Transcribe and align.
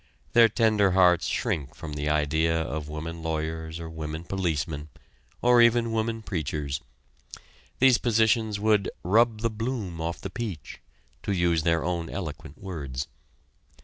Their 0.33 0.49
tender 0.49 0.93
hearts 0.93 1.27
shrink 1.27 1.75
from 1.75 1.93
the 1.93 2.09
idea 2.09 2.59
of 2.59 2.89
women 2.89 3.21
lawyers 3.21 3.79
or 3.79 3.87
women 3.87 4.23
policemen, 4.23 4.89
or 5.43 5.61
even 5.61 5.91
women 5.91 6.23
preachers; 6.23 6.81
these 7.77 7.99
positions 7.99 8.59
would 8.59 8.89
"rub 9.03 9.41
the 9.41 9.51
bloom 9.51 10.01
off 10.01 10.19
the 10.19 10.31
peach," 10.31 10.81
to 11.21 11.31
use 11.33 11.61
their 11.61 11.83
own 11.83 12.09
eloquent 12.09 12.57
words. 12.57 13.09